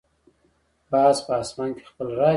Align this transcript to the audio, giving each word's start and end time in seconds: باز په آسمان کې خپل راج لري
باز 0.91 1.15
په 1.25 1.31
آسمان 1.41 1.69
کې 1.75 1.83
خپل 1.91 2.07
راج 2.09 2.19
لري 2.19 2.29